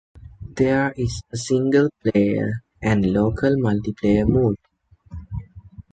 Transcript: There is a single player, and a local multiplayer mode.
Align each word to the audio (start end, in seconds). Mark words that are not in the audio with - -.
There 0.55 0.95
is 0.97 1.21
a 1.31 1.37
single 1.37 1.91
player, 2.01 2.63
and 2.81 3.05
a 3.05 3.11
local 3.11 3.51
multiplayer 3.51 4.27
mode. 4.27 4.57